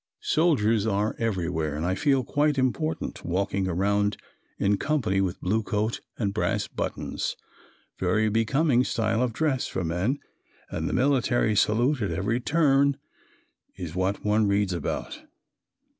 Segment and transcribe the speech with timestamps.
[0.23, 4.17] Soldiers are everywhere and I feel quite important, walking around
[4.57, 7.35] in company with blue coat and brass buttons
[7.99, 10.17] very becoming style of dress for men
[10.71, 12.97] and the military salute at every turn
[13.75, 15.21] is what one reads about.